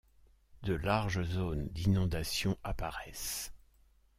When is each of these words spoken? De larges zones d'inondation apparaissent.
De 0.63 0.73
larges 0.73 1.21
zones 1.21 1.67
d'inondation 1.73 2.57
apparaissent. 2.63 3.53